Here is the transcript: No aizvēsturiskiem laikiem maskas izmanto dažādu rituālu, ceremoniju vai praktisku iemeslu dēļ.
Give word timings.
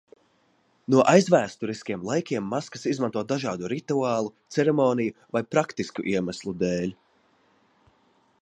No 0.93 1.03
aizvēsturiskiem 1.11 2.07
laikiem 2.07 2.47
maskas 2.55 2.87
izmanto 2.93 3.23
dažādu 3.33 3.69
rituālu, 3.75 4.33
ceremoniju 4.57 5.17
vai 5.37 5.45
praktisku 5.57 6.11
iemeslu 6.15 6.57
dēļ. 6.65 6.91